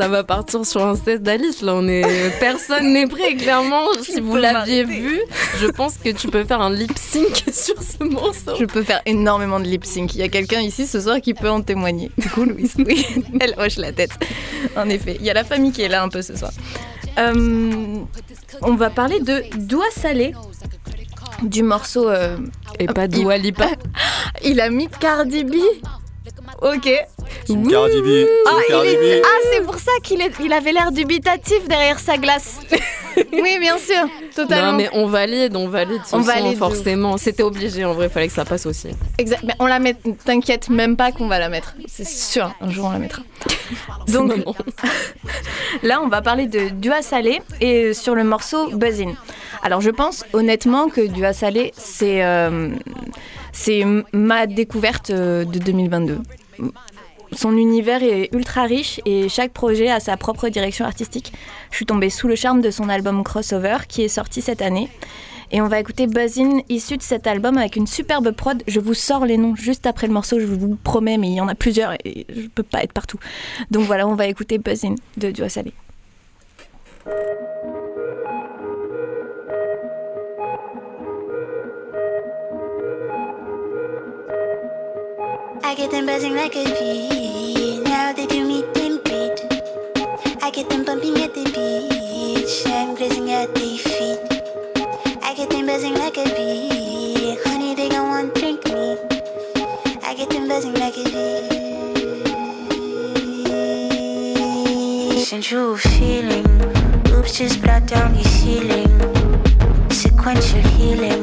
[0.00, 1.60] ça va partir sur un test d'Alice.
[1.60, 2.02] Là, on est
[2.40, 3.34] personne n'est prêt.
[3.36, 5.20] Clairement, si vous l'aviez vu,
[5.58, 8.52] je pense que tu peux faire un lip sync sur ce morceau.
[8.58, 10.14] Je peux faire énormément de lip sync.
[10.14, 12.10] Il y a quelqu'un ici ce soir qui peut en témoigner.
[12.16, 13.04] Du coup, Louise, oui,
[13.40, 14.12] elle hoche la tête.
[14.76, 16.52] En effet, il y a la famille qui est là un peu ce soir.
[17.18, 17.96] Euh,
[18.62, 20.32] on va parler de Doigt salé
[21.42, 22.08] du morceau.
[22.08, 22.38] euh,
[22.78, 23.68] Et pas Dua Lipa.
[24.44, 25.56] Il a mis Cardi B.
[26.62, 26.90] Ok.
[27.46, 28.26] Team Cardi B.
[28.46, 29.24] Ah, Team il Cardi est- B.
[29.24, 32.58] ah, c'est pour ça qu'il est- il avait l'air dubitatif derrière sa glace.
[33.32, 34.72] oui, bien sûr, totalement.
[34.72, 37.16] Non, mais on valide, on valide On valide de forcément.
[37.16, 38.88] C'était obligé, en vrai, il fallait que ça passe aussi.
[39.18, 39.42] Exact.
[39.44, 39.94] Mais on la met.
[40.24, 41.74] T'inquiète même pas qu'on va la mettre.
[41.88, 42.52] C'est sûr.
[42.60, 43.22] Un jour on la mettra.
[44.08, 44.32] Donc
[45.82, 49.14] là, on va parler de Dua Salé et sur le morceau Buzzin.
[49.62, 52.70] Alors je pense honnêtement que Dua Salé c'est euh,
[53.52, 56.18] c'est ma découverte euh, de 2022.
[57.32, 61.32] Son univers est ultra riche et chaque projet a sa propre direction artistique.
[61.70, 64.88] Je suis tombée sous le charme de son album Crossover qui est sorti cette année.
[65.52, 68.62] Et on va écouter Buzzin issu de cet album avec une superbe prod.
[68.68, 71.40] Je vous sors les noms juste après le morceau, je vous promets, mais il y
[71.40, 73.18] en a plusieurs et je peux pas être partout.
[73.70, 75.72] Donc voilà, on va écouter Buzzin de Dua Salé.
[85.70, 87.80] I get them buzzing like a bee.
[87.84, 89.40] Now they do meet and greet.
[90.42, 92.66] I get them bumping at the beach.
[92.66, 94.18] I'm grazing at their feet.
[95.22, 97.38] I get them buzzing like a bee.
[97.44, 98.98] Honey, they gon' want drink me.
[100.02, 101.04] I get them buzzing like a
[105.04, 105.22] bee.
[105.22, 106.46] Sensual feeling.
[107.12, 108.90] Oops, just brought down your ceiling.
[109.92, 111.22] Sequential healing.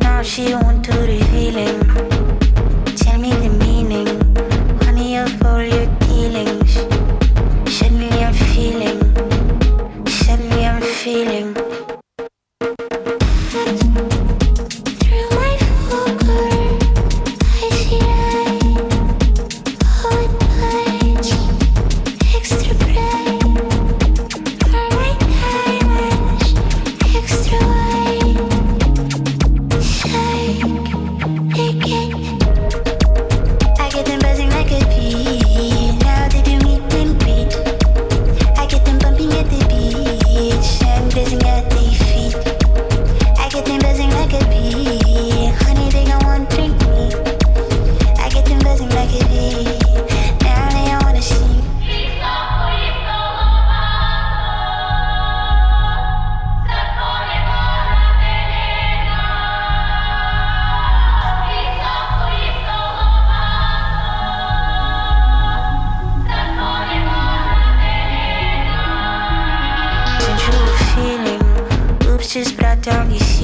[0.00, 2.15] Now she want to revealing.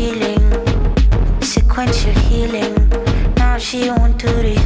[0.02, 0.42] healing,
[1.40, 2.74] sequential healing.
[3.36, 4.61] Now she won't do it.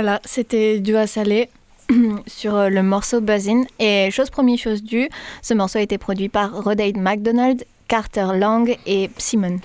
[0.00, 1.50] Voilà, c'était Dua Salé
[2.26, 3.64] sur euh, le morceau Buzzin.
[3.78, 5.10] Et chose première, chose due,
[5.42, 9.58] ce morceau a été produit par Rodaid McDonald, Carter Lang et Simon.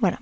[0.00, 0.18] Voilà.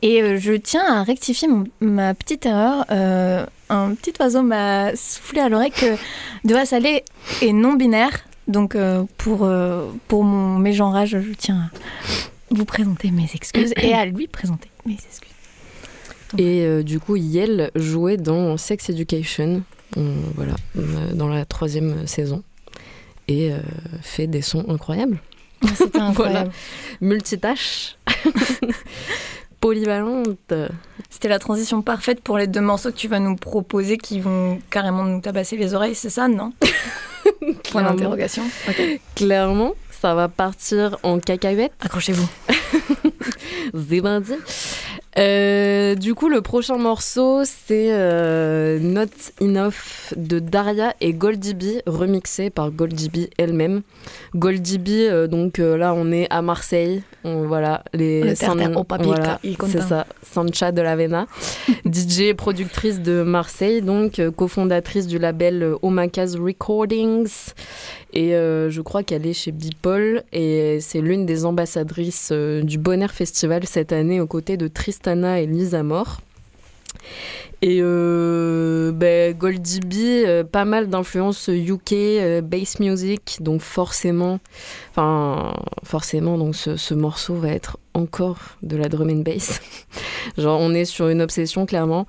[0.00, 1.48] Et euh, je tiens à rectifier
[1.80, 2.86] ma petite erreur.
[2.90, 5.96] Euh, un petit oiseau m'a soufflé à l'oreille que
[6.48, 7.04] Doha Salé
[7.42, 8.24] est non binaire.
[8.48, 8.74] Donc
[9.18, 14.70] pour, euh, pour mon je tiens à vous présenter mes excuses et à lui présenter
[14.86, 15.29] mes excuses.
[16.38, 19.62] Et euh, du coup, Yel jouait dans Sex Education,
[19.96, 22.42] on- voilà, euh, dans la troisième saison,
[23.28, 23.58] et euh,
[24.02, 25.18] fait des sons incroyables.
[25.74, 26.50] C'était incroyable.
[26.50, 26.50] Voilà.
[27.00, 27.96] Multitâche,
[29.60, 30.54] polyvalente.
[31.10, 34.58] C'était la transition parfaite pour les deux morceaux que tu vas nous proposer qui vont
[34.70, 36.52] carrément nous tabasser les oreilles, c'est ça, non?
[37.70, 38.42] Point d'interrogation.
[39.14, 41.72] Clairement, ça va partir en cacahuète.
[41.80, 42.28] Accrochez-vous.
[43.74, 44.32] Zébandi.
[45.18, 49.06] Euh, du coup, le prochain morceau, c'est euh, Not
[49.40, 53.82] Enough de Daria et Goldie B, remixé par Goldie B elle-même.
[54.36, 57.02] Goldie B, euh, donc là, on est à Marseille.
[57.24, 58.34] On- voilà, les Le
[59.08, 61.26] voilà, c'est ça, Sancha de la Vena,
[61.84, 67.28] DJ et productrice de Marseille, donc cofondatrice du label Omakaz Recordings.
[68.12, 72.76] Et euh, je crois qu'elle est chez Bipol et c'est l'une des ambassadrices euh, du
[72.76, 76.20] Bonheur Festival cette année aux côtés de Tristana et Lisa Moore.
[77.62, 79.94] Et euh, ben, Goldie B,
[80.26, 84.40] euh, pas mal d'influences UK, euh, bass music, donc forcément,
[84.92, 85.54] enfin
[85.84, 89.60] forcément, donc ce, ce morceau va être encore de la drum and bass.
[90.38, 92.06] Genre on est sur une obsession clairement.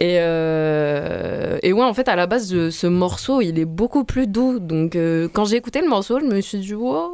[0.00, 4.28] Et, et ouais, en fait, à la base, de ce morceau, il est beaucoup plus
[4.28, 4.60] doux.
[4.60, 4.96] Donc
[5.32, 7.10] quand j'ai écouté le morceau, je me suis dit wow.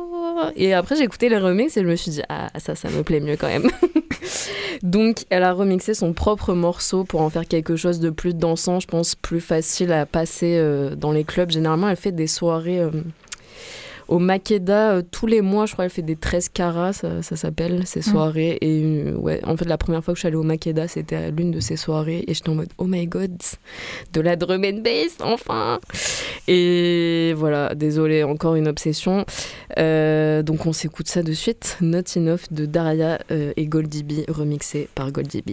[0.56, 3.02] Et après, j'ai écouté les remixes et je me suis dit ah ça, ça me
[3.02, 3.70] plaît mieux quand même.
[4.82, 8.80] Donc, elle a remixé son propre morceau pour en faire quelque chose de plus dansant,
[8.80, 11.50] je pense, plus facile à passer euh, dans les clubs.
[11.50, 12.90] Généralement, elle fait des soirées euh,
[14.08, 17.36] au Makeda euh, tous les mois, je crois, elle fait des 13 carats, ça, ça
[17.36, 18.58] s'appelle, ces soirées.
[18.60, 21.30] Et ouais, en fait, la première fois que je suis allée au Makeda, c'était à
[21.30, 23.36] l'une de ces soirées et j'étais en mode, oh my god,
[24.12, 25.80] de la drum and bass, enfin
[26.48, 29.24] Et voilà, désolé, encore une obsession.
[29.76, 31.78] Donc, on s'écoute ça de suite.
[31.80, 35.50] Not Enough de Daria et Goldie B, remixé par Goldie B.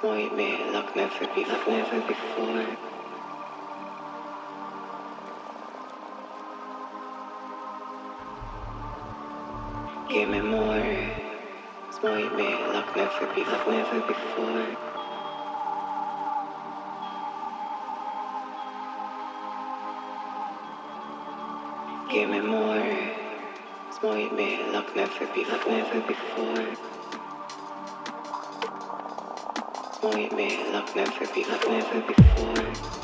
[0.00, 1.68] Smile me like never before.
[1.68, 2.64] Never before.
[10.08, 10.96] Give me more.
[11.90, 13.72] Smile me like never before.
[13.72, 14.76] Never before.
[22.10, 22.96] Give me more.
[23.90, 25.70] Smile me like never before.
[25.70, 26.99] Never before.
[30.00, 31.70] Smile me like never before.
[31.70, 32.99] Never before.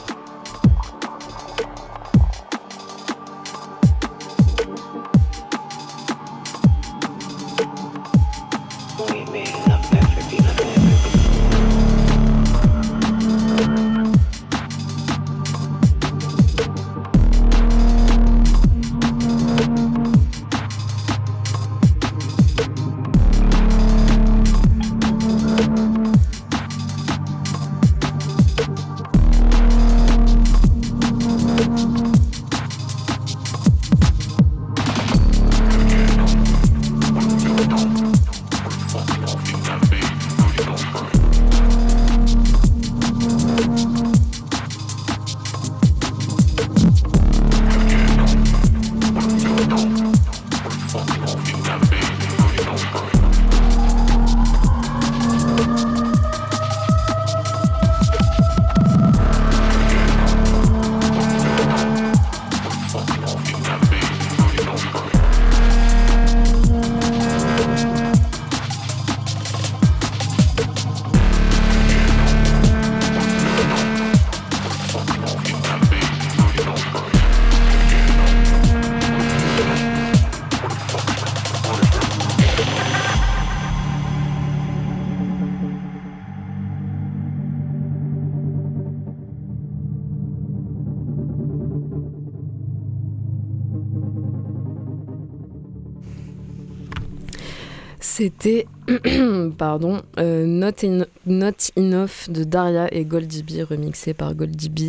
[98.21, 98.67] C'était,
[99.59, 104.81] pardon, euh, Not, In- Not Enough de Daria et Goldie B, remixé par Goldie B.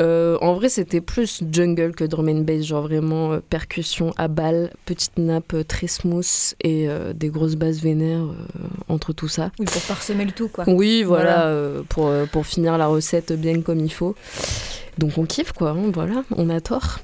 [0.00, 4.28] Euh, en vrai, c'était plus jungle que drum and bass, genre vraiment euh, percussion à
[4.28, 6.24] balle, petite nappe euh, très smooth
[6.64, 8.24] et des grosses basses vénères
[8.88, 9.50] entre tout ça.
[9.58, 10.64] Oui, pour parsemer le tout, quoi.
[10.66, 11.82] Oui, voilà, Voilà.
[11.90, 14.14] pour, pour finir la recette bien comme il faut.
[14.96, 17.00] Donc on kiffe, quoi, hein, voilà, on a tort.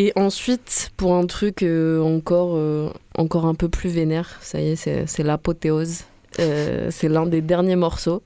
[0.00, 4.68] Et ensuite, pour un truc euh, encore, euh, encore un peu plus vénère, ça y
[4.68, 6.04] est, c'est l'apothéose.
[6.38, 8.22] Euh, c'est l'un des derniers morceaux.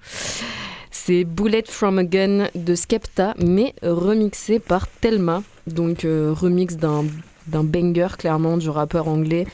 [0.90, 5.42] C'est Bullet from a Gun de Skepta, mais remixé par Telma.
[5.66, 7.06] Donc remix d'un
[7.46, 9.46] banger, clairement, du rappeur anglais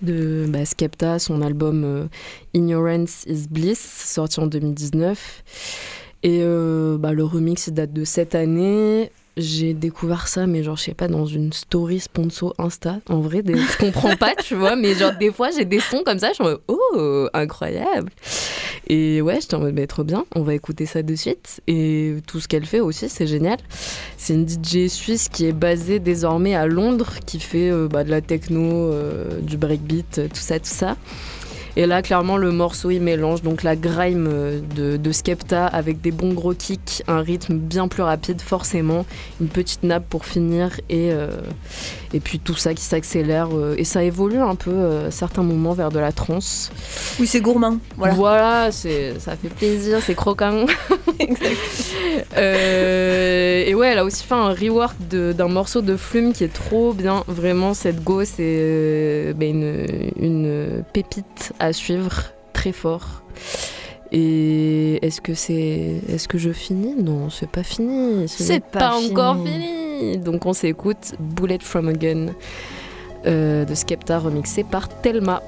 [0.00, 2.08] de bah, Skepta, son album
[2.54, 5.44] Ignorance is Bliss, sorti en 2019.
[6.22, 6.42] Et
[6.98, 9.10] bah, le remix date de cette année.
[9.36, 13.00] J'ai découvert ça, mais genre, je sais pas, dans une story sponsor Insta.
[13.08, 13.56] En vrai, des...
[13.56, 16.34] je comprends pas, tu vois, mais genre, des fois, j'ai des sons comme ça, je
[16.34, 18.10] suis en mode, oh, incroyable.
[18.86, 21.60] Et ouais, j'étais en mode, mais trop bien, on va écouter ça de suite.
[21.66, 23.58] Et tout ce qu'elle fait aussi, c'est génial.
[24.16, 28.10] C'est une DJ suisse qui est basée désormais à Londres, qui fait euh, bah, de
[28.10, 30.96] la techno, euh, du breakbeat, euh, tout ça, tout ça.
[31.76, 36.00] Et là, clairement, le morceau, il mélange donc la grime euh, de, de Skepta avec
[36.00, 39.04] des bons gros kicks, un rythme bien plus rapide, forcément,
[39.40, 41.28] une petite nappe pour finir, et, euh,
[42.12, 43.48] et puis tout ça qui s'accélère.
[43.52, 46.70] euh, et ça évolue un peu à certains moments vers de la trance.
[47.18, 47.78] Oui, c'est gourmand.
[47.96, 48.70] Voilà.
[48.70, 50.66] Ça fait plaisir, c'est croquant.
[52.36, 56.52] Euh, et ouais, elle a aussi fait un rework d'un morceau de Flume qui est
[56.52, 57.24] trop bien.
[57.26, 63.22] Vraiment, cette go, c'est euh, ben, une, une pépite à suivre très fort.
[64.12, 66.94] Et est-ce que c'est, est-ce que je finis?
[66.96, 68.28] Non, c'est pas fini.
[68.28, 70.18] Ce C'est n'est pas encore fini.
[70.18, 72.26] Donc on s'écoute Bullet from a Gun
[73.26, 75.42] euh, de Skepta remixé par Telma.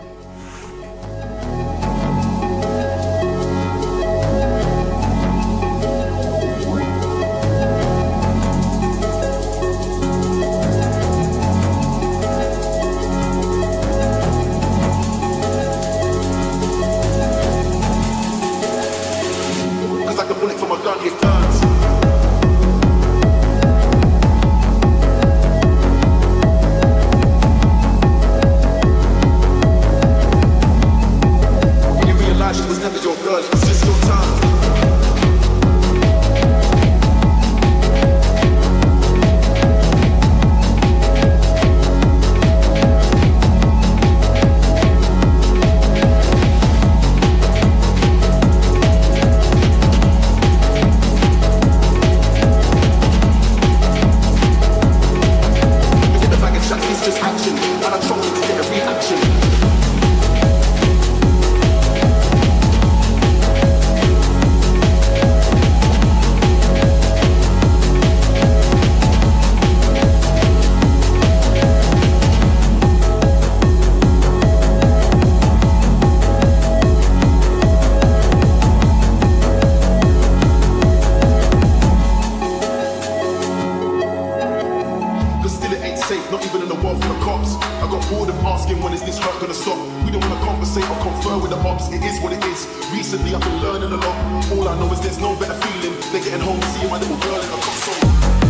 [86.30, 87.54] not even in the world for the cops.
[87.82, 89.78] I got bored of asking when is this hurt gonna stop.
[90.04, 92.66] We don't wanna conversate or confer with the ops, it is what it is.
[92.92, 94.16] Recently I've been learning a lot.
[94.52, 97.40] All I know is there's no better feeling than getting home seeing my little girl
[97.40, 98.45] in a costume.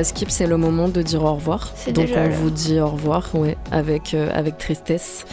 [0.00, 1.72] Bah, Skip, c'est le moment de dire au revoir.
[1.76, 5.26] C'est Donc déjà on vous dit au revoir, ouais, avec, euh, avec tristesse.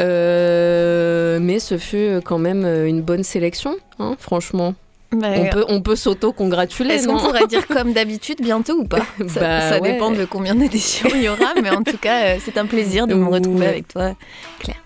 [0.00, 4.72] Euh, mais ce fut quand même une bonne sélection, hein, franchement.
[5.14, 9.04] Bah, on peut, on peut s'auto-congratuler, Est-ce qu'on pourrait dire comme d'habitude bientôt ou pas?
[9.28, 9.92] Ça, Bah, ça ouais.
[9.92, 13.06] dépend de combien d'éditions il y aura, mais en tout cas, euh, c'est un plaisir
[13.06, 14.14] de me retrouver avec toi,
[14.58, 14.80] Claire.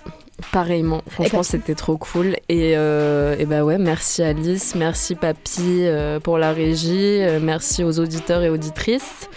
[0.53, 2.37] Pareillement, franchement c'était trop cool.
[2.51, 7.83] Et, euh, et bah ouais merci Alice, merci Papy euh, pour la régie, euh, merci
[7.83, 9.29] aux auditeurs et auditrices.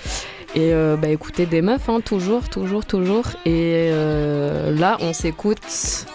[0.56, 3.26] Et euh, bah écoutez des meufs hein, toujours toujours toujours.
[3.46, 3.92] Et
[4.72, 6.06] là on s'écoute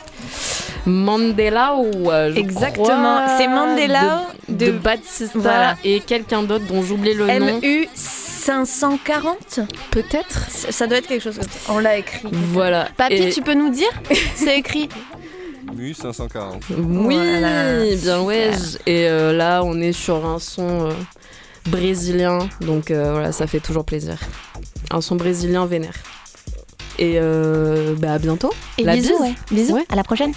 [0.86, 5.76] Mandela ou je Exactement, c'est Mandela de, de de- Batista Voilà.
[5.84, 7.58] et quelqu'un d'autre dont j'oublie le nom.
[7.60, 7.88] MU
[8.44, 10.50] 540 Peut-être.
[10.50, 11.72] Ça doit être quelque chose comme ça.
[11.72, 12.28] On l'a écrit.
[12.52, 13.88] voilà Papy, Et- tu peux nous dire
[14.34, 14.88] C'est écrit.
[15.74, 16.62] MU 540.
[16.78, 18.50] Oui, Voilà, bien ouais.
[18.86, 20.92] Et euh, là, on est sur un son euh,
[21.66, 24.18] brésilien, donc euh, voilà, ça fait toujours plaisir.
[24.90, 25.94] Un son brésilien vénère.
[26.98, 28.52] Et euh, bah à bientôt.
[28.78, 29.20] Et La bisous, bise.
[29.20, 29.34] ouais.
[29.50, 29.86] Bisous, Ouais.
[29.88, 30.32] à la prochaine.